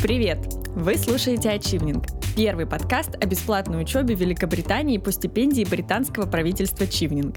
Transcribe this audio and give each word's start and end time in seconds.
Привет! 0.00 0.38
Вы 0.76 0.96
слушаете 0.96 1.50
Ачивнинг, 1.50 2.04
первый 2.36 2.66
подкаст 2.66 3.16
о 3.16 3.26
бесплатной 3.26 3.82
учебе 3.82 4.14
в 4.14 4.20
Великобритании 4.20 4.96
по 4.96 5.10
стипендии 5.10 5.64
британского 5.64 6.30
правительства 6.30 6.86
Чивнинг. 6.86 7.34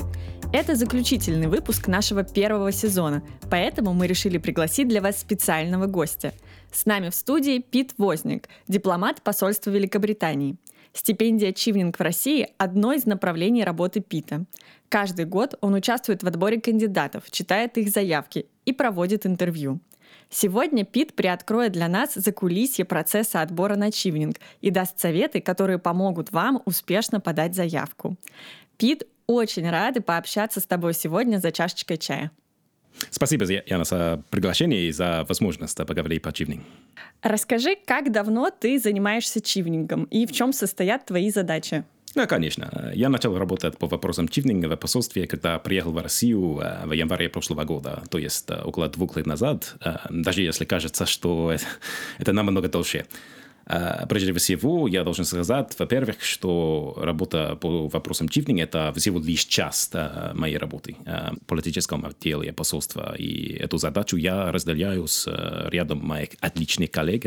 Это 0.54 0.76
заключительный 0.76 1.48
выпуск 1.48 1.88
нашего 1.88 2.24
первого 2.24 2.72
сезона, 2.72 3.24
поэтому 3.50 3.96
мы 3.96 4.06
решили 4.06 4.38
пригласить 4.38 4.88
для 4.88 5.02
вас 5.02 5.20
специального 5.20 5.88
гостя. 5.88 6.34
С 6.72 6.86
нами 6.86 7.10
в 7.10 7.16
студии 7.16 7.58
Пит 7.58 7.96
Возник, 7.98 8.48
дипломат 8.68 9.24
посольства 9.24 9.72
Великобритании. 9.72 10.56
Стипендия 10.94 11.54
Чивнинг 11.54 11.98
в 11.98 12.02
России– 12.04 12.48
одно 12.60 12.94
из 12.94 13.08
направлений 13.08 13.64
работы 13.64 14.02
Пита. 14.02 14.46
Каждый 14.88 15.26
год 15.26 15.56
он 15.62 15.74
участвует 15.74 16.22
в 16.22 16.28
отборе 16.28 16.62
кандидатов, 16.62 17.24
читает 17.32 17.80
их 17.80 17.90
заявки 17.90 18.46
и 18.66 18.72
проводит 18.72 19.26
интервью. 19.26 19.80
Сегодня 20.30 20.86
Пит 20.86 21.14
приоткроет 21.14 21.74
для 21.74 21.88
нас 21.88 22.14
закулисье 22.16 22.86
процесса 22.86 23.42
отбора 23.42 23.76
на 23.76 23.92
чивнинг 23.92 24.38
и 24.62 24.70
даст 24.70 25.00
советы, 25.00 25.42
которые 25.42 25.78
помогут 25.78 26.32
вам 26.32 26.62
успешно 26.66 27.20
подать 27.20 27.56
заявку. 27.56 28.16
Пит, 28.78 29.04
очень 29.28 29.70
рады 29.70 30.02
пообщаться 30.02 30.60
с 30.60 30.66
тобой 30.66 30.94
сегодня 30.94 31.38
за 31.38 31.52
чашечкой 31.52 31.98
чая. 31.98 32.32
Спасибо, 33.10 33.46
Яна, 33.46 33.84
за 33.84 34.24
приглашение 34.30 34.88
и 34.88 34.92
за 34.92 35.26
возможность 35.28 35.78
поговорить 35.78 36.22
по 36.22 36.32
чивнингу. 36.32 36.66
Расскажи, 37.22 37.76
как 37.86 38.12
давно 38.12 38.50
ты 38.50 38.80
занимаешься 38.80 39.42
чивнингом 39.42 40.06
и 40.06 40.26
в 40.26 40.32
чем 40.32 40.54
состоят 40.54 41.06
твои 41.06 41.30
задачи? 41.30 41.84
Да, 42.16 42.28
конечно. 42.28 42.92
Я 42.94 43.10
начал 43.10 43.38
работать 43.38 43.78
по 43.78 43.88
вопросам 43.88 44.28
чивнинга 44.28 44.68
в 44.68 44.76
посольстве, 44.76 45.28
когда 45.28 45.60
приехал 45.60 45.92
в 45.94 45.98
Россию 45.98 46.60
э, 46.60 46.86
в 46.86 46.92
январе 46.92 47.30
прошлого 47.30 47.64
года, 47.64 48.04
то 48.10 48.18
есть 48.18 48.50
э, 48.50 48.62
около 48.62 48.90
двух 48.90 49.16
лет 49.16 49.26
назад, 49.26 49.76
э, 49.80 49.96
даже 50.10 50.42
если 50.42 50.66
кажется, 50.66 51.06
что 51.06 51.56
это 52.20 52.34
намного 52.34 52.68
дольше. 52.68 53.06
Прежде 54.10 54.34
всего, 54.34 54.88
я 54.88 55.04
должен 55.04 55.24
сказать, 55.24 55.76
во-первых, 55.80 56.22
что 56.24 56.98
работа 56.98 57.56
по 57.56 57.88
вопросам 57.88 58.28
чивнинга– 58.28 58.64
это 58.64 58.92
всего 58.98 59.20
лишь 59.20 59.46
часть 59.46 59.94
моей 60.34 60.58
работы 60.58 60.98
в 61.06 61.46
политическом 61.46 62.06
отделе 62.06 62.52
посольства. 62.52 63.16
И 63.18 63.54
эту 63.54 63.78
задачу 63.78 64.18
я 64.18 64.52
разделяю 64.52 65.08
с 65.08 65.28
рядом 65.70 66.00
моих 66.00 66.30
отличных 66.42 66.92
коллег, 66.92 67.26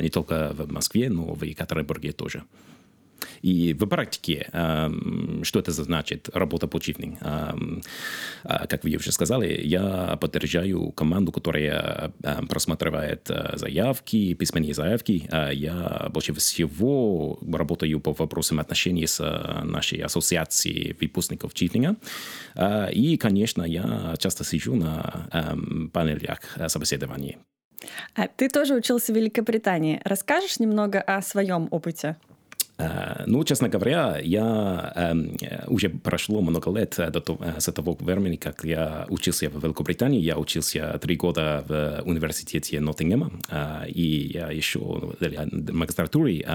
не 0.00 0.08
только 0.08 0.52
в 0.54 0.72
Москве, 0.72 1.10
но 1.10 1.34
и 1.34 1.36
в 1.36 1.42
Екатеринбурге 1.44 2.12
тоже. 2.12 2.42
И 3.42 3.72
в 3.72 3.86
практике, 3.86 4.48
что 5.42 5.58
это 5.58 5.72
значит, 5.72 6.28
работа 6.32 6.66
по 6.66 6.80
чифнинг? 6.80 7.18
Как 8.42 8.84
вы 8.84 8.96
уже 8.96 9.12
сказали, 9.12 9.60
я 9.62 10.16
поддержаю 10.20 10.92
команду, 10.92 11.32
которая 11.32 12.12
просматривает 12.48 13.30
заявки, 13.54 14.34
письменные 14.34 14.74
заявки. 14.74 15.28
Я 15.52 16.08
больше 16.10 16.32
всего 16.34 17.38
работаю 17.52 18.00
по 18.00 18.12
вопросам 18.12 18.60
отношений 18.60 19.06
с 19.06 19.20
нашей 19.64 20.00
ассоциацией 20.00 20.96
выпускников 21.00 21.54
чифнинга. 21.54 21.96
И, 22.92 23.16
конечно, 23.16 23.62
я 23.62 24.14
часто 24.18 24.44
сижу 24.44 24.74
на 24.74 25.26
панелях 25.92 26.40
собеседований. 26.68 27.38
А 28.14 28.26
ты 28.26 28.48
тоже 28.48 28.74
учился 28.74 29.12
в 29.12 29.16
Великобритании. 29.16 30.00
Расскажешь 30.04 30.58
немного 30.58 31.00
о 31.00 31.22
своем 31.22 31.68
опыте? 31.70 32.16
Э, 32.78 33.24
ну, 33.26 33.44
честно 33.44 33.68
говоря, 33.68 34.18
я 34.22 34.92
э, 34.94 35.64
уже 35.66 35.88
прошло 35.88 36.40
много 36.40 36.70
лет 36.78 36.94
до 36.96 37.20
того, 37.20 37.44
э, 37.44 37.60
с 37.60 37.72
того 37.72 37.96
времени, 38.00 38.36
как 38.36 38.64
я 38.64 39.06
учился 39.08 39.50
в 39.50 39.62
Великобритании. 39.62 40.20
Я 40.20 40.38
учился 40.38 40.98
три 40.98 41.16
года 41.16 41.64
в 41.68 42.02
университете 42.04 42.80
Ноттингема, 42.80 43.32
и 43.86 44.30
я 44.32 44.50
еще 44.50 44.78
в 44.78 45.72
магистратуре 45.72 46.46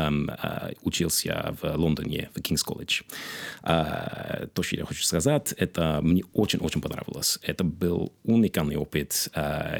учился 0.82 1.56
в 1.62 1.76
Лондоне, 1.76 2.30
в 2.34 2.42
Кингс 2.42 2.64
колледж. 2.64 3.02
То, 3.62 4.62
что 4.62 4.76
я 4.76 4.86
хочу 4.86 5.04
сказать, 5.04 5.54
это 5.58 6.00
мне 6.02 6.24
очень-очень 6.34 6.82
понравилось. 6.82 7.40
Это 7.42 7.64
был 7.64 8.14
уникальный 8.24 8.76
опыт, 8.76 9.30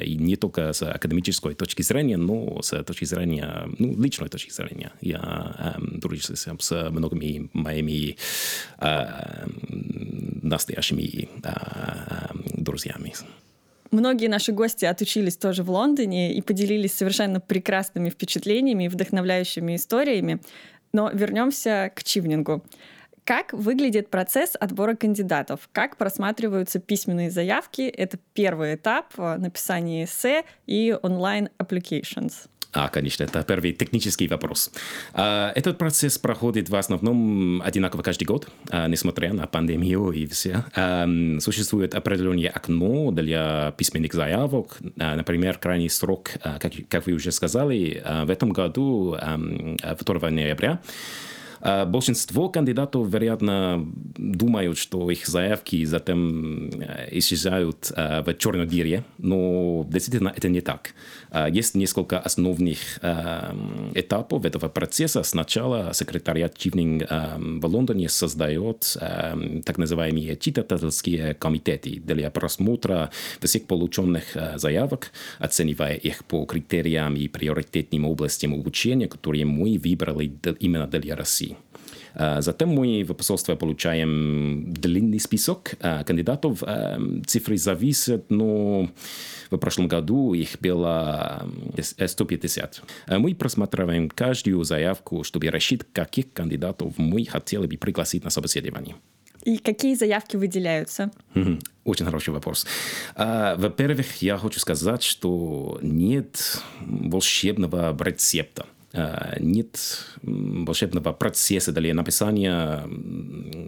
и 0.04 0.16
не 0.16 0.36
только 0.36 0.74
с 0.74 0.82
академической 0.84 1.54
точки 1.56 1.82
зрения, 1.82 2.18
но 2.18 2.62
с 2.62 2.84
точки 2.84 3.06
зрения, 3.06 3.68
ну, 3.78 4.00
личной 4.02 4.30
точки 4.30 4.52
зрения. 4.52 4.92
Я 5.02 5.78
дружил 5.80 6.33
с 6.36 6.90
многими 6.90 7.50
моими 7.54 8.18
э, 8.80 9.46
настоящими 10.42 11.30
э, 11.44 12.28
друзьями. 12.54 13.14
Многие 13.92 14.28
наши 14.28 14.52
гости 14.52 14.86
отучились 14.86 15.38
тоже 15.38 15.62
в 15.62 15.70
Лондоне 15.70 16.34
и 16.34 16.42
поделились 16.42 16.94
совершенно 16.94 17.40
прекрасными 17.40 18.10
впечатлениями 18.10 18.86
и 18.86 18.88
вдохновляющими 18.88 19.76
историями. 19.76 20.40
Но 20.94 21.12
вернемся 21.12 21.92
к 21.96 22.04
чивнингу. 22.04 22.64
Как 23.24 23.54
выглядит 23.54 24.10
процесс 24.10 24.56
отбора 24.60 24.96
кандидатов? 24.96 25.70
Как 25.72 25.98
просматриваются 25.98 26.80
письменные 26.80 27.32
заявки? 27.32 27.84
Это 27.84 28.18
первый 28.34 28.76
этап 28.76 29.18
написания 29.18 30.04
эссе 30.06 30.44
и 30.66 30.98
онлайн 31.02 31.50
applications. 31.58 32.48
А, 32.74 32.90
конечно, 32.90 33.24
это 33.24 33.44
первый 33.44 33.72
технический 33.74 34.28
вопрос. 34.28 34.72
А, 35.14 35.52
этот 35.56 35.78
процесс 35.78 36.18
проходит 36.18 36.70
в 36.70 36.76
основном 36.76 37.62
одинаково 37.62 38.02
каждый 38.02 38.26
год, 38.26 38.50
а, 38.70 38.88
несмотря 38.88 39.34
на 39.34 39.48
пандемию 39.48 40.12
и 40.12 40.26
все. 40.26 40.66
Существует 41.40 41.96
определенное 41.96 42.50
окно 42.50 43.12
для 43.12 43.74
письменных 43.78 44.14
заявок. 44.14 44.78
Например, 44.96 45.58
крайний 45.58 45.90
срок, 45.90 46.32
как 46.90 47.06
вы 47.06 47.14
уже 47.14 47.32
сказали, 47.32 48.04
в 48.26 48.30
этом 48.30 48.52
году 48.52 49.16
2 49.18 50.30
ноября. 50.30 50.82
А 51.66 51.86
большинство 51.86 52.50
кандидатов, 52.50 53.08
вероятно, 53.08 53.88
думают, 54.18 54.78
что 54.78 55.10
их 55.10 55.26
заявки 55.26 55.86
затем 55.86 56.70
э, 56.70 57.08
исчезают 57.12 57.90
э, 57.96 58.22
в 58.22 58.34
черной 58.34 58.68
дыре, 58.68 59.06
но 59.18 59.88
действительно 59.90 60.34
это 60.36 60.50
не 60.50 60.60
так. 60.60 60.94
А 61.30 61.48
есть 61.48 61.74
несколько 61.76 62.20
основных 62.20 63.00
э, 63.02 63.56
этапов 63.96 64.44
этого 64.44 64.68
процесса. 64.68 65.24
Сначала 65.24 65.94
секретариат 65.94 66.58
Чивнинг 66.58 67.10
в 67.10 67.66
Лондоне 67.66 68.10
создает 68.10 68.98
так 69.66 69.78
называемые 69.78 70.36
читательские 70.36 71.34
комитеты 71.34 72.02
для 72.04 72.30
просмотра 72.30 73.10
всех 73.40 73.68
полученных 73.68 74.36
заявок, 74.56 75.12
оценивая 75.40 75.94
их 75.94 76.26
по 76.26 76.46
критериям 76.46 77.16
и 77.16 77.30
приоритетным 77.30 78.06
областям 78.06 78.54
обучения, 78.54 79.08
которые 79.08 79.46
мы 79.46 79.78
выбрали 79.78 80.32
именно 80.60 80.88
для 80.88 81.16
России. 81.16 81.53
Затем 82.16 82.70
мы 82.70 83.04
в 83.04 83.14
посольстве 83.14 83.56
получаем 83.56 84.72
длинный 84.72 85.20
список 85.20 85.76
кандидатов. 85.80 86.64
Цифры 87.26 87.58
зависят, 87.58 88.30
но 88.30 88.90
в 89.50 89.58
прошлом 89.58 89.88
году 89.88 90.34
их 90.34 90.58
было 90.60 91.48
150. 91.78 92.82
Мы 93.08 93.36
просматриваем 93.36 94.10
каждую 94.10 94.64
заявку, 94.64 95.24
чтобы 95.24 95.48
решить, 95.48 95.82
каких 95.92 96.34
кандидатов 96.34 96.94
мы 96.98 97.26
хотели 97.26 97.66
бы 97.66 97.78
пригласить 97.78 98.24
на 98.24 98.30
собеседование. 98.30 98.96
И 99.44 99.58
какие 99.58 99.96
заявки 99.96 100.38
выделяются? 100.38 101.12
Очень 101.84 102.06
хороший 102.06 102.34
вопрос. 102.34 102.66
Во-первых, 103.18 104.22
я 104.22 104.38
хочу 104.38 104.60
сказать, 104.60 105.04
что 105.04 105.80
нет 105.82 106.62
волшебного 106.80 107.98
рецепта. 108.02 108.66
Э, 108.94 109.38
нет 109.40 109.80
волшебного 110.22 111.14
процесса 111.14 111.72
для 111.72 111.94
написания 111.96 112.84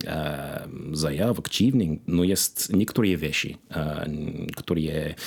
э, 0.05 0.67
заявок, 0.93 1.49
чивнинг, 1.49 2.01
но 2.05 2.23
есть 2.23 2.69
некоторые 2.71 3.15
вещи, 3.15 3.57
э, 3.69 4.47
которые 4.55 5.17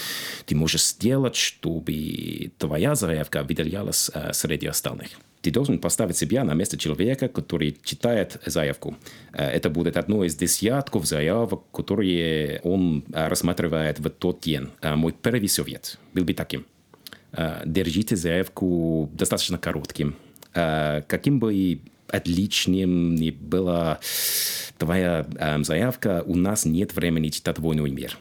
ты 0.46 0.54
можешь 0.54 0.84
сделать, 0.84 1.34
чтобы 1.34 2.52
твоя 2.58 2.94
заявка 2.94 3.42
выделялась 3.42 4.10
среди 4.32 4.68
остальных. 4.68 5.08
Ты 5.42 5.50
должен 5.50 5.78
поставить 5.78 6.16
себя 6.16 6.44
на 6.44 6.54
место 6.54 6.76
человека, 6.76 7.28
который 7.28 7.76
читает 7.82 8.40
заявку. 8.46 8.96
Это 9.32 9.70
будет 9.70 9.96
одно 9.96 10.24
из 10.24 10.34
десятков 10.34 11.06
заявок, 11.06 11.62
которые 11.72 12.60
он 12.64 13.04
рассматривает 13.12 14.00
в 14.00 14.10
тот 14.10 14.40
день. 14.40 14.68
Мой 14.82 15.12
первый 15.12 15.48
совет 15.48 15.98
был 16.12 16.24
бы 16.24 16.34
таким– 16.34 16.66
держите 17.64 18.16
заявку 18.16 19.10
достаточно 19.12 19.58
коротким. 19.58 20.16
Каким 20.52 21.38
бы 21.40 21.80
отличным 22.08 23.14
ни 23.14 23.30
была 23.30 23.98
твоя 24.78 25.26
заявка, 25.62 26.22
у 26.24 26.34
нас 26.34 26.64
нет 26.64 26.94
времени 26.94 27.28
читать 27.28 27.58
«Войну 27.58 27.86
и 27.86 27.90
мир». 27.90 28.16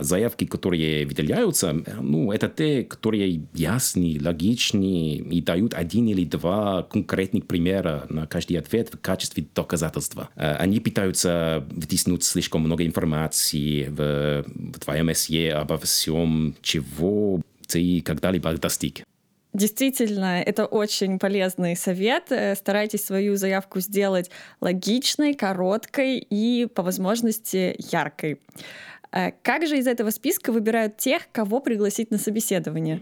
Заявки, 0.00 0.44
которые 0.44 1.06
выделяются, 1.06 1.72
ну, 2.00 2.32
это 2.32 2.48
те, 2.48 2.84
которые 2.84 3.42
ясны, 3.54 4.18
логичны 4.22 5.16
и 5.16 5.40
дают 5.40 5.74
один 5.74 6.08
или 6.08 6.24
два 6.24 6.82
конкретных 6.84 7.46
примера 7.46 8.06
на 8.08 8.26
каждый 8.26 8.54
ответ 8.54 8.90
в 8.92 8.98
качестве 8.98 9.44
доказательства. 9.54 10.28
Они 10.34 10.80
пытаются 10.80 11.66
втиснуть 11.80 12.24
слишком 12.24 12.62
много 12.62 12.86
информации 12.86 13.88
в, 13.88 14.44
в 14.46 14.78
твоем 14.78 15.12
эссе 15.12 15.52
обо 15.52 15.78
всем, 15.78 16.54
чего 16.62 17.40
ты 17.66 18.00
когда-либо 18.02 18.52
достиг. 18.54 19.02
Действительно, 19.52 20.40
это 20.40 20.64
очень 20.64 21.18
полезный 21.18 21.76
совет. 21.76 22.32
Э, 22.32 22.54
старайтесь 22.54 23.04
свою 23.04 23.36
заявку 23.36 23.80
сделать 23.80 24.30
логичной, 24.62 25.34
короткой 25.34 26.18
и, 26.18 26.66
по 26.74 26.82
возможности, 26.82 27.76
яркой. 27.92 28.40
Э, 29.12 29.32
как 29.42 29.66
же 29.66 29.78
из 29.78 29.86
этого 29.86 30.10
списка 30.10 30.52
выбирают 30.52 30.96
тех, 30.96 31.22
кого 31.32 31.60
пригласить 31.60 32.10
на 32.10 32.18
собеседование? 32.18 33.00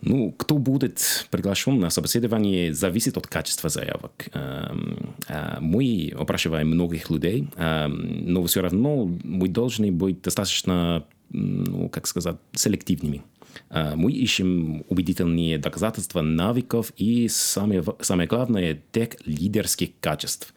Ну, 0.00 0.32
кто 0.32 0.58
будет 0.58 1.26
приглашен 1.30 1.80
на 1.80 1.90
собеседование, 1.90 2.72
зависит 2.72 3.16
от 3.16 3.26
качества 3.26 3.68
заявок. 3.68 4.28
Эм, 4.32 5.14
э, 5.28 5.56
мы 5.60 6.12
опрашиваем 6.16 6.68
многих 6.68 7.10
людей, 7.10 7.48
эм, 7.56 8.32
но 8.32 8.44
все 8.44 8.60
равно 8.62 9.10
мы 9.24 9.48
должны 9.48 9.90
быть 9.90 10.22
достаточно, 10.22 11.04
ну, 11.30 11.88
как 11.88 12.06
сказать, 12.06 12.36
селективными. 12.52 13.22
Э, 13.70 13.94
мы 13.96 14.12
ищем 14.12 14.84
убедительные 14.88 15.58
доказательства 15.58 16.22
навыков 16.22 16.92
и, 16.96 17.28
самое, 17.28 17.82
самое 18.00 18.28
главное, 18.28 18.80
тех 18.92 19.16
лидерских 19.26 19.90
качеств. 20.00 20.54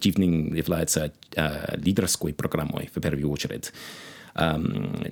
Чифнинг 0.00 0.54
э, 0.54 0.58
является 0.58 1.12
э, 1.34 1.76
лидерской 1.76 2.32
программой 2.32 2.90
в 2.94 3.00
первую 3.00 3.30
очередь. 3.30 3.72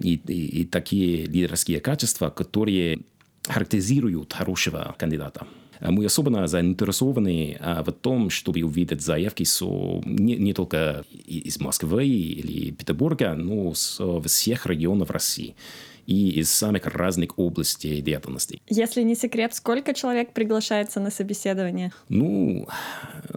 И, 0.01 0.21
и, 0.29 0.61
и 0.61 0.65
такие 0.67 1.27
лидерские 1.27 1.81
качества, 1.81 2.31
которые 2.31 3.01
характеризуют 3.49 4.33
хорошего 4.33 4.95
кандидата. 4.99 5.47
Мы 5.81 6.05
особенно 6.05 6.47
заинтересованы 6.47 7.59
в 7.61 7.91
том, 7.91 8.31
чтобы 8.31 8.63
увидеть 8.63 9.03
заявки 9.03 9.43
со, 9.43 10.01
не, 10.05 10.37
не 10.37 10.53
только 10.53 11.05
из 11.27 11.59
Москвы 11.59 12.07
или 12.07 12.71
Петербурга, 12.71 13.35
но 13.35 13.75
со 13.75 14.21
всех 14.21 14.67
регионов 14.67 15.11
России 15.11 15.57
и 16.07 16.31
из 16.31 16.51
самых 16.51 16.87
разных 16.87 17.39
областей 17.39 18.01
деятельности. 18.01 18.61
Если 18.69 19.03
не 19.03 19.15
секрет, 19.15 19.55
сколько 19.55 19.95
человек 19.95 20.33
приглашается 20.33 21.01
на 21.01 21.11
собеседование? 21.11 21.93
Ну, 22.09 22.69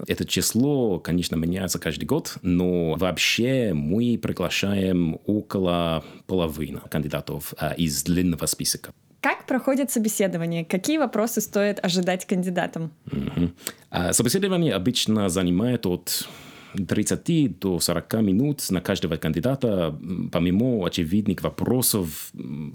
это 0.07 0.25
число, 0.25 0.99
конечно, 0.99 1.35
меняется 1.35 1.79
каждый 1.79 2.05
год, 2.05 2.37
но 2.41 2.93
вообще 2.95 3.73
мы 3.73 4.17
приглашаем 4.21 5.19
около 5.25 6.03
половины 6.27 6.79
кандидатов 6.89 7.53
а, 7.57 7.73
из 7.73 8.03
длинного 8.03 8.45
списка. 8.45 8.93
Как 9.21 9.45
проходит 9.45 9.91
собеседование? 9.91 10.63
Какие 10.63 10.97
вопросы 10.97 11.41
стоит 11.41 11.83
ожидать 11.83 12.25
кандидатам? 12.25 12.91
Угу. 13.11 13.51
А 13.89 14.13
собеседование 14.13 14.73
обычно 14.73 15.27
занимает 15.27 15.85
от 15.85 16.27
30 16.73 17.59
до 17.59 17.79
40 17.79 18.13
минут 18.21 18.69
на 18.69 18.81
каждого 18.81 19.17
кандидата, 19.17 19.97
помимо 20.31 20.85
очевидных 20.85 21.41
вопросов, 21.41 22.31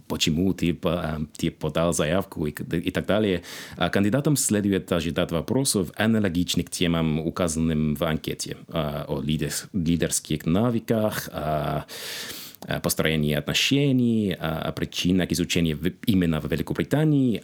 почему 0.08 0.52
ты, 0.52 0.78
ты 1.36 1.50
подал 1.50 1.92
заявку 1.92 2.46
и, 2.46 2.50
и 2.50 2.90
так 2.90 3.06
далее, 3.06 3.42
кандидатам 3.92 4.36
следует 4.36 4.90
ожидать 4.92 5.30
вопросов, 5.32 5.90
аналогичных 5.96 6.70
темам, 6.70 7.20
указанным 7.20 7.94
в 7.94 8.02
анкете, 8.02 8.56
о 8.68 9.20
лидерских 9.22 10.46
навыках, 10.46 11.28
Э, 12.66 12.80
построении 12.80 13.34
отношений, 13.34 14.36
о 14.40 14.72
причинах 14.72 15.30
изучения 15.32 15.76
именно 16.06 16.40
в 16.40 16.50
Великобритании 16.50 17.42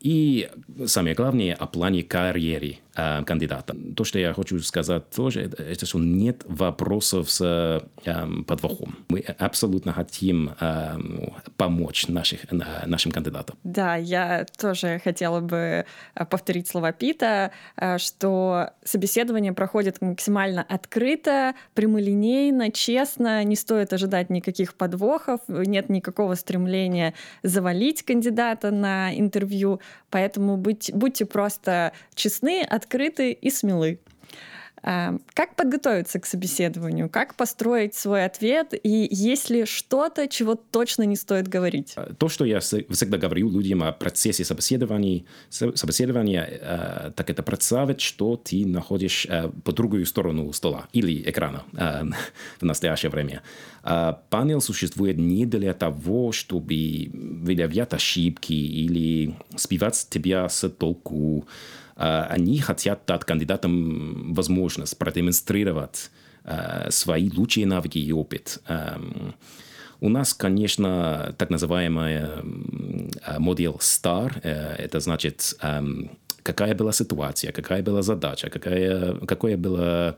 и, 0.00 0.48
самое 0.86 1.14
главное, 1.14 1.54
о 1.54 1.66
плане 1.66 2.02
карьеры 2.02 2.78
э, 2.94 3.22
кандидата. 3.24 3.76
То, 3.96 4.04
что 4.04 4.18
я 4.18 4.32
хочу 4.32 4.58
сказать 4.60 5.10
тоже, 5.10 5.42
это 5.42 5.86
что 5.86 5.98
нет 5.98 6.42
вопросов 6.48 7.30
с 7.30 7.82
подвохом. 8.46 8.96
Мы 9.08 9.20
абсолютно 9.20 9.92
хотим 9.92 10.50
помочь 11.56 12.08
наших, 12.08 12.40
нашим 12.86 13.12
кандидатам. 13.12 13.56
Да, 13.64 13.96
я 13.96 14.46
тоже 14.58 15.00
хотела 15.02 15.40
бы 15.40 15.84
э, 16.14 16.24
повторить 16.26 16.68
слова 16.68 16.92
Пита, 16.92 17.50
что 17.98 18.70
собеседование 18.84 19.52
проходит 19.52 20.00
максимально 20.00 20.62
открыто, 20.62 21.54
прямолинейно, 21.74 22.70
честно, 22.70 23.44
не 23.44 23.56
стоит 23.56 23.92
ожидать 23.92 24.30
никаких 24.30 24.55
никаких 24.56 24.74
подвохов, 24.74 25.40
нет 25.48 25.88
никакого 25.88 26.34
стремления 26.34 27.14
завалить 27.42 28.02
кандидата 28.02 28.70
на 28.70 29.14
интервью, 29.14 29.80
поэтому 30.10 30.56
будь, 30.56 30.90
будьте 30.92 31.26
просто 31.26 31.92
честны, 32.14 32.62
открыты 32.62 33.32
и 33.32 33.50
смелы. 33.50 33.98
А, 34.82 35.16
как 35.34 35.56
подготовиться 35.56 36.20
к 36.20 36.26
собеседованию? 36.26 37.08
Как 37.08 37.34
построить 37.34 37.94
свой 37.94 38.24
ответ? 38.24 38.74
И 38.82 39.08
есть 39.10 39.50
ли 39.50 39.64
что-то, 39.64 40.28
чего 40.28 40.54
точно 40.54 41.02
не 41.02 41.16
стоит 41.16 41.48
говорить? 41.48 41.94
А, 41.96 42.12
то, 42.14 42.28
что 42.28 42.44
я 42.44 42.60
всегда 42.60 43.18
говорю 43.18 43.50
людям 43.50 43.82
о 43.82 43.92
процессе 43.92 44.44
собеседования, 44.44 45.24
собеседования 45.50 46.60
а, 46.62 47.12
так 47.16 47.30
это 47.30 47.42
представить, 47.42 48.00
что 48.00 48.36
ты 48.36 48.66
находишь 48.66 49.26
по 49.64 49.72
другую 49.72 50.06
сторону 50.06 50.52
стола 50.52 50.88
или 50.92 51.28
экрана 51.28 51.64
в 52.60 52.64
настоящее 52.64 53.10
время. 53.10 53.42
Панел 54.30 54.60
существует 54.60 55.16
не 55.16 55.46
для 55.46 55.72
того, 55.72 56.32
чтобы 56.32 57.10
выявлять 57.12 57.92
ошибки 57.92 58.52
или 58.52 59.36
сбивать 59.56 60.06
тебя 60.10 60.48
с 60.48 60.68
толку, 60.68 61.46
они 61.96 62.58
хотят 62.60 63.00
дать 63.06 63.24
кандидатам 63.24 64.34
возможность 64.34 64.98
продемонстрировать 64.98 66.10
свои 66.90 67.30
лучшие 67.30 67.66
навыки 67.66 67.98
и 67.98 68.12
опыт. 68.12 68.62
У 70.00 70.08
нас, 70.08 70.34
конечно, 70.34 71.34
так 71.38 71.50
называемая 71.50 72.42
модель 73.38 73.76
STAR, 73.80 74.40
это 74.42 75.00
значит, 75.00 75.58
какая 76.42 76.74
была 76.74 76.92
ситуация, 76.92 77.50
какая 77.52 77.82
была 77.82 78.02
задача, 78.02 78.50
какая, 78.50 79.14
какое 79.26 79.56
было 79.56 79.86
Э, 79.96 80.14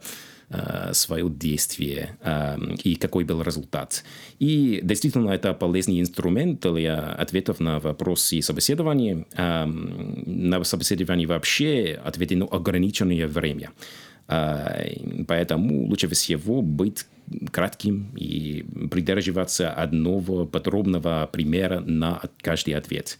свое 0.92 1.28
действие 1.28 2.16
э, 2.22 2.56
и 2.82 2.94
какой 2.96 3.24
был 3.24 3.42
результат. 3.42 4.02
И 4.38 4.80
действительно 4.82 5.30
это 5.30 5.52
полезный 5.52 6.00
инструмент 6.00 6.60
для 6.60 7.12
ответов 7.12 7.60
на 7.60 7.80
вопросы 7.80 8.40
собеседования. 8.40 9.26
Э, 9.36 9.66
на 9.66 10.64
собеседование 10.64 11.26
вообще 11.26 12.00
ответено 12.02 12.46
ограниченное 12.46 13.26
время. 13.28 13.70
Поэтому 15.26 15.86
лучше 15.86 16.06
всего 16.08 16.60
быть 16.60 17.06
кратким 17.50 18.14
и 18.14 18.62
придерживаться 18.90 19.70
одного 19.70 20.44
подробного 20.44 21.26
примера 21.32 21.80
на 21.80 22.20
каждый 22.42 22.74
ответ. 22.74 23.18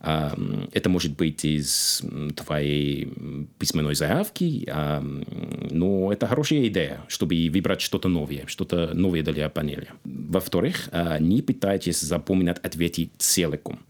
Это 0.00 0.88
может 0.88 1.16
быть 1.16 1.44
из 1.44 2.02
твоей 2.34 3.12
письменной 3.58 3.94
заявки, 3.94 4.66
но 5.70 6.10
это 6.10 6.26
хорошая 6.26 6.68
идея, 6.68 7.04
чтобы 7.08 7.50
выбрать 7.52 7.82
что-то 7.82 8.08
новое, 8.08 8.44
что-то 8.46 8.94
новое 8.94 9.22
для 9.22 9.48
панели. 9.50 9.88
Во-вторых, 10.04 10.88
а, 10.92 11.18
не 11.18 11.42
пытайтесь 11.42 12.00
запоминать 12.00 12.58
ответы 12.60 13.10
целиком. 13.18 13.80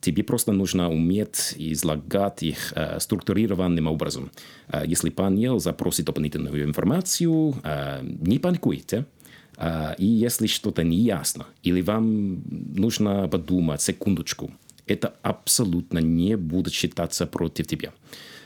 Тебе 0.00 0.24
просто 0.24 0.52
нужно 0.52 0.90
уметь 0.90 1.54
излагать 1.56 2.42
их 2.42 2.72
а, 2.74 2.98
структурированным 2.98 3.86
образом. 3.86 4.32
А, 4.66 4.84
если 4.84 5.10
панел 5.10 5.60
запросит 5.60 6.06
дополнительную 6.06 6.64
информацию, 6.64 7.54
не 8.02 8.38
паникуйте. 8.38 9.06
А, 9.56 9.94
и 9.98 10.06
если 10.06 10.46
что-то 10.46 10.82
не 10.82 10.96
ясно, 10.96 11.46
или 11.62 11.82
вам 11.82 12.42
нужно 12.74 13.28
подумать 13.28 13.82
секундочку, 13.82 14.50
это 14.86 15.14
абсолютно 15.22 15.98
не 15.98 16.36
будет 16.36 16.72
считаться 16.72 17.26
против 17.26 17.66
тебя 17.66 17.92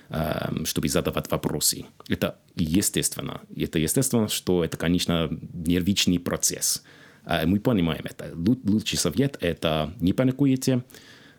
а, 0.08 0.52
чтобы 0.64 0.88
задавать 0.88 1.30
вопросы. 1.30 1.86
Это 2.08 2.38
естественно. 2.56 3.40
Это 3.56 3.78
естественно, 3.78 4.28
что 4.28 4.64
это, 4.64 4.76
конечно, 4.76 5.30
нервичный 5.52 6.18
процесс. 6.18 6.82
А, 7.24 7.46
мы 7.46 7.60
понимаем 7.60 8.04
это. 8.04 8.32
Лучший 8.34 8.98
совет– 8.98 9.36
это 9.40 9.92
не 10.00 10.12
паникуйте, 10.12 10.84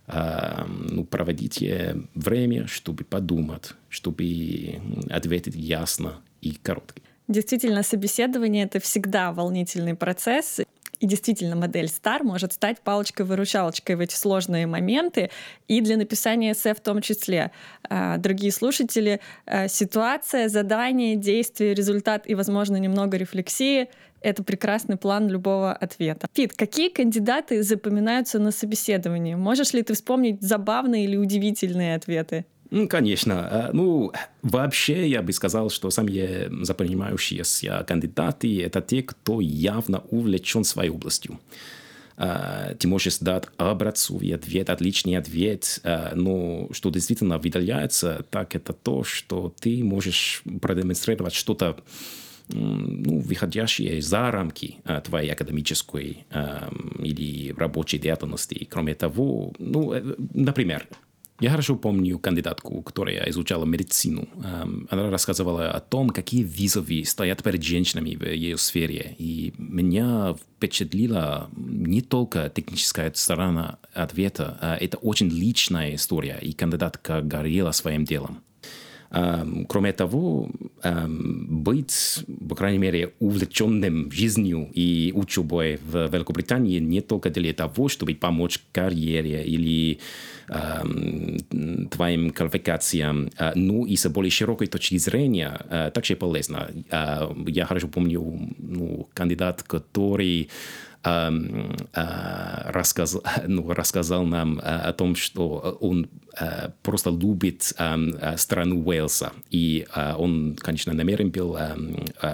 ну, 0.09 1.03
проводите 1.03 2.03
время, 2.15 2.65
чтобы 2.67 3.03
подумать, 3.03 3.73
чтобы 3.89 4.79
ответить 5.09 5.53
ясно 5.53 6.21
и 6.39 6.53
коротко. 6.53 7.01
Действительно, 7.27 7.83
собеседование— 7.83 8.63
это 8.65 8.79
всегда 8.79 9.31
волнительный 9.33 9.95
процесс. 9.95 10.61
И 10.99 11.05
действительно, 11.05 11.55
модель 11.55 11.85
STAR 11.85 12.23
может 12.23 12.53
стать 12.53 12.79
палочкой-выручалочкой 12.81 13.95
в 13.97 13.99
эти 13.99 14.15
сложные 14.15 14.65
моменты 14.65 15.29
и 15.67 15.81
для 15.81 15.95
написания 15.95 16.53
эссе 16.53 16.73
в 16.73 16.79
том 16.79 17.01
числе. 17.01 17.51
А, 17.87 18.17
дорогие 18.17 18.51
слушатели, 18.51 19.19
а, 19.45 19.67
ситуация, 19.67 20.49
задание, 20.49 21.15
действие, 21.15 21.75
результат 21.75 22.23
и, 22.25 22.33
возможно, 22.33 22.77
немного 22.77 23.17
рефлексии— 23.17 23.89
это 24.21 24.43
прекрасный 24.43 24.97
план 24.97 25.29
любого 25.29 25.71
ответа. 25.71 26.27
Пит, 26.33 26.53
какие 26.53 26.89
кандидаты 26.89 27.61
запоминаются 27.61 28.39
на 28.39 28.51
собеседовании? 28.51 29.35
Можешь 29.35 29.73
ли 29.73 29.83
ты 29.83 29.93
вспомнить 29.93 30.41
забавные 30.41 31.03
или 31.03 31.17
удивительные 31.17 31.95
ответы? 31.95 32.45
Ну, 32.69 32.87
конечно. 32.87 33.47
Э, 33.51 33.69
ну, 33.73 34.11
вообще 34.41 35.07
я 35.07 35.21
бы 35.21 35.31
сказал, 35.31 35.69
что 35.69 35.89
самые 35.89 36.49
запоминающиеся 36.63 37.85
кандидаты– 37.87 38.63
это 38.63 38.81
те, 38.81 39.03
кто 39.03 39.41
явно 39.41 40.03
увлечен 40.09 40.63
своей 40.63 40.89
областью. 40.89 41.39
э, 42.17 42.75
ты 42.79 42.87
можешь 42.87 43.19
дать 43.19 43.45
образцовый 43.57 44.33
ответ, 44.33 44.69
отличный 44.69 45.17
ответ, 45.17 45.79
э, 45.83 46.15
но 46.15 46.67
что 46.71 46.89
действительно 46.89 47.37
выделяется, 47.37 48.25
так 48.31 48.55
это 48.55 48.73
то, 48.73 49.03
что 49.03 49.53
ты 49.59 49.83
можешь 49.83 50.41
продемонстрировать 50.61 51.33
что-то 51.33 51.77
ну, 52.49 53.19
выходящие 53.19 54.01
за 54.01 54.31
рамки 54.31 54.77
твоей 55.03 55.31
академической 55.31 56.25
а, 56.31 56.71
или 56.97 57.53
рабочей 57.57 57.99
деятельности. 57.99 58.65
Кроме 58.71 58.95
того, 58.95 59.53
ну, 59.59 59.93
например, 60.33 60.87
я 61.39 61.51
хорошо 61.51 61.75
помню 61.75 62.17
кандидатку, 62.19 62.81
которая 62.81 63.29
изучала 63.29 63.65
медицину. 63.65 64.27
Она 64.89 65.09
рассказывала 65.09 65.71
о 65.71 65.79
том, 65.79 66.09
какие 66.09 66.43
вызовы 66.43 67.03
стоят 67.05 67.43
перед 67.43 67.63
женщинами 67.63 68.15
в 68.15 68.23
ее 68.23 68.57
сфере. 68.57 69.15
И 69.17 69.53
меня 69.57 70.35
впечатлила 70.57 71.49
не 71.55 72.01
только 72.01 72.49
техническая 72.49 73.11
сторона 73.13 73.77
ответа, 73.93 74.57
а 74.61 74.77
это 74.77 74.97
очень 74.97 75.29
личная 75.29 75.95
история, 75.95 76.39
и 76.41 76.53
кандидатка 76.53 77.21
горела 77.21 77.71
своим 77.71 78.03
делом. 78.05 78.41
Кроме 79.09 79.93
того, 79.93 80.49
быть, 80.83 82.25
по 82.49 82.55
крайней 82.55 82.77
мере, 82.77 83.13
увлеченным 83.19 84.11
жизнью 84.11 84.69
и 84.73 85.13
учебой 85.15 85.77
в 85.77 86.07
Великобритании 86.07 86.79
не 86.79 87.01
только 87.01 87.29
для 87.29 87.53
того, 87.53 87.87
чтобы 87.87 88.15
помочь 88.15 88.59
карьере 88.71 89.45
или 89.45 89.99
твоим 91.89 92.31
квалификациям, 92.31 93.29
но 93.55 93.85
и 93.85 93.95
с 93.95 94.09
более 94.09 94.31
широкой 94.31 94.67
точки 94.67 94.97
зрения 94.97 95.91
также 95.93 96.15
полезно. 96.15 96.69
Я 97.47 97.65
хорошо 97.65 97.87
помню 97.87 98.53
ну, 98.57 99.07
кандидат, 99.13 99.63
который 99.63 100.49
рассказал, 101.83 103.23
ну, 103.47 103.71
рассказал 103.73 104.25
нам 104.25 104.59
о 104.61 104.91
том, 104.93 105.15
что 105.15 105.77
он 105.79 106.07
просто 106.83 107.09
любит 107.09 107.73
страну 108.37 108.83
Уэльса. 108.85 109.31
И 109.49 109.87
он, 110.17 110.55
конечно, 110.59 110.93
намерен 110.93 111.31
был 111.31 111.57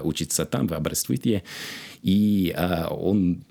учиться 0.04 0.46
там, 0.46 0.68
в 0.68 0.74
Аберствите. 0.74 1.44
И 2.02 2.56
он, 2.90 3.46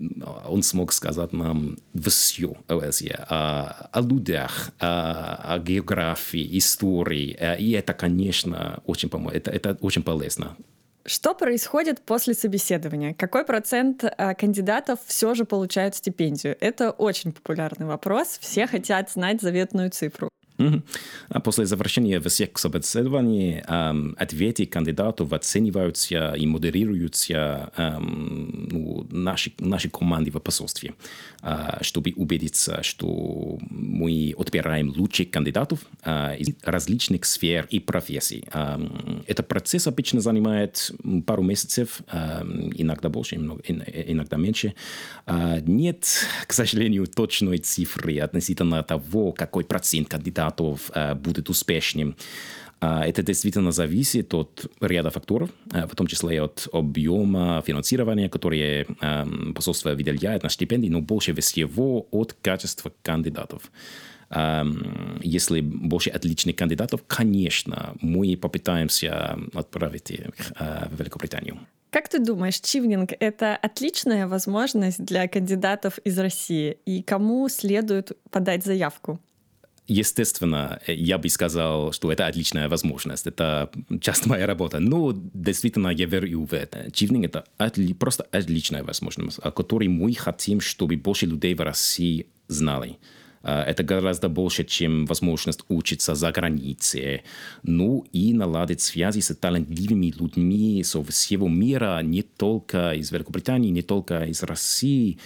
он 0.47 0.62
смог 0.62 0.92
сказать 0.92 1.32
нам 1.32 1.78
все 1.94 2.56
о 2.68 2.76
Уэльсе, 2.76 3.25
о, 3.28 3.88
о 3.92 4.00
людях, 4.00 4.73
о, 4.78 5.54
о 5.54 5.59
географии, 5.59 6.59
истории. 6.59 7.37
И 7.59 7.71
это, 7.73 7.94
конечно, 7.94 8.82
очень, 8.85 9.11
это, 9.32 9.50
это 9.50 9.78
очень 9.80 10.02
полезно. 10.02 10.56
Что 11.04 11.35
происходит 11.35 12.00
после 12.02 12.32
собеседования? 12.32 13.12
Какой 13.14 13.44
процент 13.44 14.04
э, 14.04 14.35
кандидатов 14.35 15.00
все 15.04 15.35
же 15.35 15.44
получают 15.44 15.97
стипендию? 15.97 16.56
Это 16.61 16.92
очень 16.92 17.32
популярный 17.32 17.87
вопрос. 17.87 18.38
Все 18.40 18.68
хотят 18.68 19.11
знать 19.11 19.40
заветную 19.40 19.90
цифру. 19.90 20.28
После 21.45 21.66
завершения 21.66 22.21
всех 22.21 22.59
собеседований 22.59 23.61
ответы 24.16 24.66
кандидатов 24.66 25.33
оцениваются 25.33 26.35
и 26.35 26.47
модерируются 26.47 27.73
ну, 28.00 29.07
нашей, 29.11 29.54
нашей 29.59 29.90
командой 29.90 30.31
в 30.31 30.38
посольстве, 30.40 30.95
чтобы 31.81 32.12
убедиться, 32.16 32.83
что 32.83 33.59
мы 33.71 34.35
отбираем 34.38 34.92
лучших 34.97 35.31
кандидатов 35.31 35.81
из 36.04 36.49
различных 36.62 37.25
сфер 37.25 37.66
и 37.71 37.81
профессий. 37.81 38.45
Этот 39.26 39.49
процесс 39.49 39.87
обычно 39.87 40.21
занимает 40.21 40.92
пару 41.26 41.42
месяцев, 41.42 42.00
иногда 42.12 43.09
больше, 43.09 43.37
иногда 43.37 44.37
меньше. 44.37 44.75
Нет, 45.66 46.07
к 46.47 46.52
сожалению, 46.52 47.07
точной 47.07 47.59
цифры 47.59 48.19
относительно 48.19 48.83
того, 48.83 49.33
какой 49.33 49.64
процент 49.64 50.09
кандидатов 50.09 50.51
готов 50.52 50.90
э, 50.94 51.14
будет 51.14 51.50
успешным. 51.50 52.14
А, 52.80 53.04
это 53.06 53.23
действительно 53.23 53.73
зависит 53.73 54.35
от 54.35 54.66
ряда 54.80 55.11
факторов, 55.11 55.50
э, 55.73 55.87
в 55.87 55.94
том 55.94 56.06
числе 56.06 56.42
от 56.42 56.68
объема 56.73 57.62
финансирования, 57.66 58.28
которое 58.28 58.87
эм, 59.00 59.54
посольство 59.54 59.94
выделяет 59.94 60.42
на 60.42 60.49
стипендии, 60.49 60.90
но 60.90 61.00
больше 61.00 61.32
всего 61.35 62.06
от 62.11 62.32
качества 62.42 62.92
кандидатов. 63.02 63.71
Эм, 64.30 65.21
если 65.23 65.61
больше 65.61 66.11
отличных 66.11 66.56
кандидатов, 66.56 67.00
конечно, 67.06 67.94
мы 68.00 68.37
попытаемся 68.37 69.38
отправить 69.54 70.11
их 70.11 70.52
э, 70.59 70.88
в 70.90 70.99
Великобританию. 70.99 71.59
Как 71.90 72.09
ты 72.09 72.18
думаешь, 72.18 72.61
чивнинг— 72.61 73.12
это 73.21 73.54
отличная 73.54 74.26
возможность 74.26 75.04
для 75.04 75.28
кандидатов 75.28 75.99
из 76.06 76.18
России? 76.18 76.78
И 76.87 77.02
кому 77.02 77.49
следует 77.49 78.12
подать 78.30 78.64
заявку? 78.64 79.21
Естественно, 79.88 80.80
я 80.86 81.18
бы 81.18 81.28
сказал, 81.28 81.92
что 81.92 82.12
это 82.12 82.26
отличная 82.26 82.68
возможность, 82.68 83.26
это 83.26 83.68
часть 84.00 84.26
моей 84.26 84.44
работы. 84.44 84.78
Но 84.78 85.12
действительно, 85.34 85.88
я 85.88 86.06
верю 86.06 86.46
в 86.46 86.52
это. 86.52 86.90
Чивнинг— 86.92 87.24
это 87.26 87.44
отли, 87.58 87.92
просто 87.92 88.24
отличная 88.30 88.84
возможность, 88.84 89.40
о 89.42 89.50
которой 89.50 89.88
мы 89.88 90.14
хотим, 90.14 90.60
чтобы 90.60 90.96
больше 90.96 91.26
людей 91.26 91.54
в 91.54 91.60
России 91.60 92.26
знали. 92.46 92.98
А, 93.42 93.64
это 93.64 93.82
гораздо 93.82 94.28
больше, 94.28 94.64
чем 94.64 95.04
возможность 95.06 95.64
учиться 95.68 96.14
за 96.14 96.30
границей. 96.30 97.22
Ну 97.64 98.06
и 98.12 98.32
наладить 98.32 98.80
связи 98.80 99.20
с 99.20 99.34
талантливыми 99.34 100.14
людьми 100.16 100.82
со 100.84 101.02
всего 101.02 101.48
мира, 101.48 102.00
не 102.02 102.22
только 102.22 102.92
из 102.92 103.10
Великобритании, 103.10 103.70
не 103.70 103.82
только 103.82 104.24
из 104.24 104.42
России. 104.44 105.18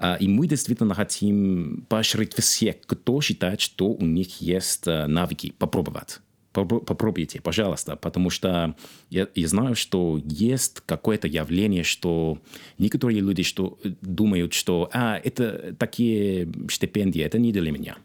А, 0.00 0.16
и 0.16 0.26
мы 0.28 0.46
действительно 0.46 0.94
хотим 0.94 1.84
поощрить 1.88 2.34
всех, 2.34 2.80
кто 2.86 3.20
считает, 3.20 3.60
что 3.60 3.90
у 3.90 4.04
них 4.04 4.40
есть 4.40 4.88
э, 4.88 5.06
навыки, 5.06 5.52
попробовать. 5.58 6.20
Попробуйте, 6.52 7.40
пожалуйста, 7.40 7.94
потому 7.94 8.28
что 8.28 8.74
я, 9.08 9.28
я 9.36 9.46
знаю, 9.46 9.76
что 9.76 10.20
есть 10.24 10.80
какое-то 10.84 11.28
явление, 11.28 11.84
что 11.84 12.38
некоторые 12.76 13.20
люди 13.20 13.44
что, 13.44 13.78
думают, 14.00 14.52
что 14.52 14.90
а, 14.92 15.20
это 15.22 15.76
такие 15.78 16.50
стипендии, 16.68 17.22
это 17.22 17.38
не 17.38 17.52
для 17.52 17.70
меня. 17.70 17.98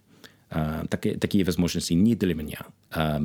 А, 0.51 0.85
такие, 0.87 1.17
такие 1.17 1.43
возможности 1.43 1.93
не 1.93 2.15
для 2.15 2.35
меня. 2.35 2.67
А, 2.91 3.19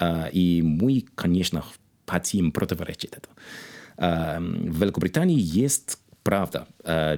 а, 0.00 0.28
и 0.32 0.62
мы, 0.62 1.04
конечно, 1.14 1.64
хотим 2.06 2.50
противоречить 2.50 3.12
этому. 3.12 3.36
А, 4.02 4.40
в 4.40 4.80
Великобритании 4.80 5.38
есть 5.38 5.98
правда, 6.22 6.66
э, 6.84 7.16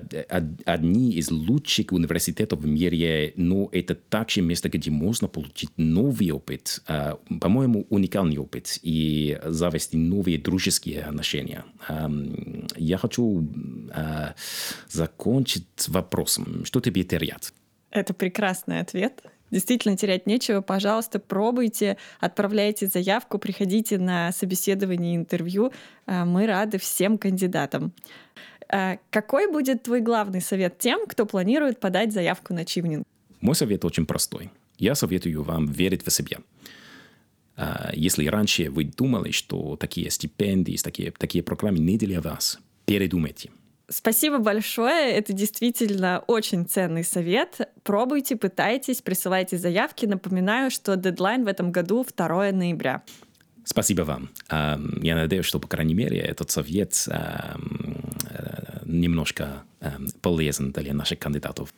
одни 0.64 1.12
из 1.12 1.30
лучших 1.30 1.92
университетов 1.92 2.60
в 2.60 2.66
мире, 2.66 3.32
но 3.36 3.68
это 3.72 3.94
также 3.94 4.42
место, 4.42 4.68
где 4.68 4.90
можно 4.90 5.28
получить 5.28 5.70
новый 5.76 6.30
опыт, 6.30 6.82
э, 6.88 7.14
по-моему, 7.40 7.86
уникальный 7.90 8.38
опыт 8.38 8.78
и 8.82 9.38
завести 9.44 9.96
новые 9.96 10.38
дружеские 10.38 11.02
отношения. 11.02 11.64
Я 12.76 12.96
хочу 12.98 13.48
закончить 14.88 15.88
вопросом, 15.88 16.64
что 16.64 16.80
тебе 16.80 17.02
терять? 17.02 17.52
Это 17.90 18.14
прекрасный 18.14 18.80
ответ. 18.80 19.22
Действительно 19.50 19.98
терять 19.98 20.26
нечего. 20.26 20.62
Пожалуйста, 20.62 21.18
пробуйте, 21.18 21.98
отправляйте 22.20 22.86
заявку, 22.86 23.38
приходите 23.38 23.98
на 23.98 24.32
собеседование, 24.32 25.14
интервью. 25.14 25.72
Мы 26.06 26.46
рады 26.46 26.78
всем 26.78 27.18
кандидатам. 27.18 27.92
А 28.72 28.96
какой 29.10 29.52
будет 29.52 29.82
твой 29.82 30.00
главный 30.00 30.40
совет 30.40 30.78
тем, 30.78 31.06
кто 31.06 31.26
планирует 31.26 31.78
подать 31.78 32.12
заявку 32.12 32.54
на 32.54 32.64
чивнинг? 32.64 33.06
Мой 33.42 33.54
совет 33.54 33.84
очень 33.84 34.06
простой. 34.06 34.50
Я 34.78 34.94
советую 34.94 35.42
вам 35.42 35.66
верить 35.66 36.06
в 36.06 36.10
себя. 36.10 36.38
А, 37.56 37.90
если 37.94 38.26
раньше 38.26 38.70
вы 38.70 38.84
думали, 38.84 39.30
что 39.30 39.76
такие 39.76 40.10
стипендии, 40.10 40.78
такие, 40.82 41.10
такие 41.10 41.44
программы 41.44 41.80
не 41.80 41.98
для 41.98 42.22
вас, 42.22 42.58
передумайте. 42.86 43.50
Спасибо 43.90 44.38
большое. 44.38 45.12
Это 45.12 45.34
действительно 45.34 46.24
очень 46.26 46.64
ценный 46.64 47.04
совет. 47.04 47.60
Пробуйте, 47.82 48.36
пытайтесь, 48.36 49.02
присылайте 49.02 49.58
заявки. 49.58 50.06
Напоминаю, 50.06 50.70
что 50.70 50.96
дедлайн 50.96 51.44
в 51.44 51.46
этом 51.46 51.72
году 51.72 52.06
2 52.16 52.52
ноября. 52.52 53.02
Спасибо 53.64 54.02
вам. 54.02 54.30
Я 54.50 55.14
надеюсь, 55.14 55.44
что, 55.44 55.60
по 55.60 55.68
крайней 55.68 55.94
мере, 55.94 56.18
этот 56.18 56.50
совет 56.50 57.06
э, 58.92 58.96
немножко 58.96 59.64
полезен 60.20 60.72
для 60.72 60.94
наших 60.94 61.18
кандидатов. 61.18 61.72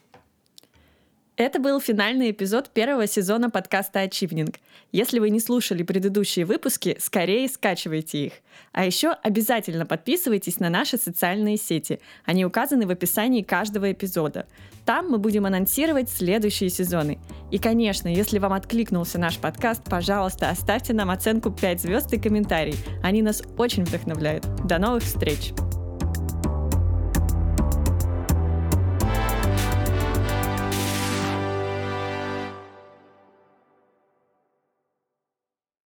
Это 1.36 1.58
был 1.58 1.80
финальный 1.80 2.30
эпизод 2.30 2.70
первого 2.70 3.08
сезона 3.08 3.50
подкаста 3.50 4.02
«Ачивнинг». 4.02 4.60
Если 4.92 5.18
вы 5.18 5.30
не 5.30 5.40
слушали 5.40 5.82
предыдущие 5.82 6.44
выпуски, 6.44 6.96
скорее 7.00 7.48
скачивайте 7.48 8.26
их. 8.26 8.32
А 8.70 8.86
еще 8.86 9.10
обязательно 9.10 9.84
подписывайтесь 9.84 10.60
на 10.60 10.70
наши 10.70 10.96
социальные 10.96 11.56
сети. 11.56 11.98
Они 12.24 12.44
указаны 12.44 12.86
в 12.86 12.90
описании 12.90 13.42
каждого 13.42 13.90
эпизода. 13.90 14.46
Там 14.84 15.10
мы 15.10 15.18
будем 15.18 15.44
анонсировать 15.44 16.08
следующие 16.08 16.70
сезоны. 16.70 17.18
И, 17.50 17.58
конечно, 17.58 18.06
если 18.06 18.38
вам 18.38 18.52
откликнулся 18.52 19.18
наш 19.18 19.38
подкаст, 19.38 19.82
пожалуйста, 19.90 20.50
оставьте 20.50 20.92
нам 20.92 21.10
оценку 21.10 21.50
5 21.50 21.80
звезд 21.80 22.12
и 22.12 22.20
комментарий. 22.20 22.76
Они 23.02 23.22
нас 23.22 23.42
очень 23.58 23.82
вдохновляют. 23.82 24.46
До 24.66 24.78
новых 24.78 25.02
встреч! 25.02 25.52